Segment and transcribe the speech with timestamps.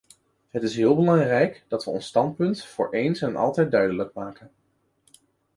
[0.49, 4.51] Het is heel belangrijk dat we ons standpunt voor eens en altijd duidelijk maken.